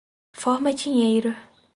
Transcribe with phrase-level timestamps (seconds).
[0.39, 1.35] Forma-dinheiro